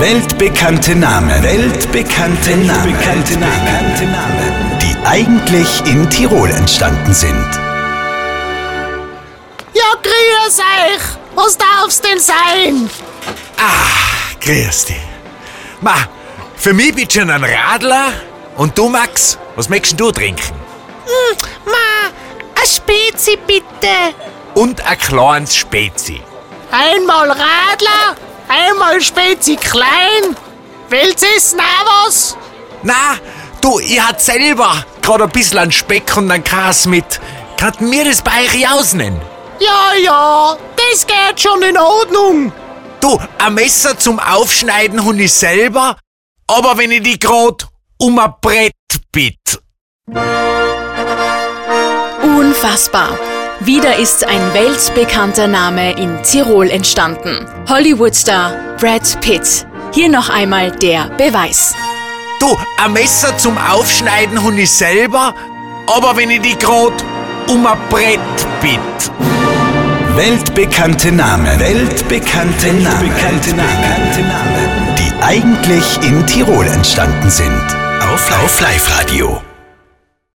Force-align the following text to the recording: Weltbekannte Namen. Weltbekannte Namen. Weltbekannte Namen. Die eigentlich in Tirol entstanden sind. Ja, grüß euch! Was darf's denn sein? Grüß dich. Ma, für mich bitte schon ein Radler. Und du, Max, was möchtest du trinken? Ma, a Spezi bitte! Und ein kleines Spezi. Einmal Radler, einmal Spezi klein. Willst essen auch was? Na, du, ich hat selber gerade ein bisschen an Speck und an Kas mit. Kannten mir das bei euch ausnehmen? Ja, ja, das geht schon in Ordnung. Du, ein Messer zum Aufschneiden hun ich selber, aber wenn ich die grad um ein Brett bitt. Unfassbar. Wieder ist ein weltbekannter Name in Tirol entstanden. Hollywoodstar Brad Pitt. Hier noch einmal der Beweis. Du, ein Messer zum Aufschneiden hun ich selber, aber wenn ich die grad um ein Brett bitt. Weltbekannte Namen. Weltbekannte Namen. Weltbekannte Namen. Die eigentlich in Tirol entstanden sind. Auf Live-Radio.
Weltbekannte 0.00 0.94
Namen. 0.94 1.42
Weltbekannte 1.42 2.50
Namen. 2.50 2.84
Weltbekannte 2.84 3.34
Namen. 3.34 4.78
Die 4.80 4.96
eigentlich 5.04 5.84
in 5.86 6.08
Tirol 6.08 6.48
entstanden 6.50 7.12
sind. 7.12 7.48
Ja, 9.74 9.90
grüß 10.00 10.60
euch! 10.60 11.02
Was 11.34 11.58
darf's 11.58 12.00
denn 12.00 12.20
sein? 12.20 12.88
Grüß 14.40 14.84
dich. 14.84 15.00
Ma, 15.80 15.96
für 16.56 16.72
mich 16.72 16.94
bitte 16.94 17.18
schon 17.18 17.30
ein 17.30 17.42
Radler. 17.42 18.12
Und 18.56 18.78
du, 18.78 18.88
Max, 18.88 19.36
was 19.56 19.68
möchtest 19.68 19.98
du 19.98 20.12
trinken? 20.12 20.54
Ma, 21.64 22.10
a 22.54 22.64
Spezi 22.64 23.36
bitte! 23.44 24.14
Und 24.54 24.80
ein 24.80 24.98
kleines 24.98 25.56
Spezi. 25.56 26.22
Einmal 26.70 27.30
Radler, 27.30 28.16
einmal 28.48 29.00
Spezi 29.00 29.56
klein. 29.56 30.36
Willst 30.88 31.24
essen 31.36 31.60
auch 31.60 32.06
was? 32.06 32.36
Na, 32.82 33.16
du, 33.60 33.78
ich 33.78 34.00
hat 34.00 34.20
selber 34.20 34.84
gerade 35.02 35.24
ein 35.24 35.30
bisschen 35.30 35.58
an 35.58 35.72
Speck 35.72 36.16
und 36.16 36.30
an 36.30 36.44
Kas 36.44 36.86
mit. 36.86 37.20
Kannten 37.56 37.90
mir 37.90 38.04
das 38.04 38.22
bei 38.22 38.44
euch 38.44 38.70
ausnehmen? 38.70 39.20
Ja, 39.58 39.94
ja, 40.02 40.56
das 40.76 41.06
geht 41.06 41.40
schon 41.40 41.62
in 41.62 41.76
Ordnung. 41.76 42.52
Du, 43.00 43.18
ein 43.38 43.54
Messer 43.54 43.98
zum 43.98 44.18
Aufschneiden 44.18 45.04
hun 45.04 45.18
ich 45.18 45.32
selber, 45.32 45.96
aber 46.46 46.78
wenn 46.78 46.90
ich 46.92 47.02
die 47.02 47.18
grad 47.18 47.68
um 47.98 48.18
ein 48.18 48.32
Brett 48.40 48.72
bitt. 49.12 49.60
Unfassbar. 52.22 53.18
Wieder 53.60 53.96
ist 53.98 54.24
ein 54.24 54.54
weltbekannter 54.54 55.48
Name 55.48 55.98
in 55.98 56.22
Tirol 56.22 56.70
entstanden. 56.70 57.44
Hollywoodstar 57.68 58.52
Brad 58.78 59.20
Pitt. 59.20 59.66
Hier 59.92 60.08
noch 60.08 60.28
einmal 60.28 60.70
der 60.70 61.06
Beweis. 61.16 61.74
Du, 62.38 62.56
ein 62.76 62.92
Messer 62.92 63.36
zum 63.36 63.58
Aufschneiden 63.58 64.40
hun 64.44 64.56
ich 64.56 64.70
selber, 64.70 65.34
aber 65.88 66.16
wenn 66.16 66.30
ich 66.30 66.40
die 66.40 66.56
grad 66.56 67.04
um 67.48 67.66
ein 67.66 67.76
Brett 67.90 68.20
bitt. 68.60 68.78
Weltbekannte 70.14 71.10
Namen. 71.10 71.58
Weltbekannte 71.58 72.72
Namen. 72.74 73.00
Weltbekannte 73.00 73.56
Namen. 73.56 74.94
Die 74.96 75.24
eigentlich 75.24 76.00
in 76.02 76.24
Tirol 76.26 76.66
entstanden 76.66 77.28
sind. 77.28 77.76
Auf 78.00 78.60
Live-Radio. 78.60 79.47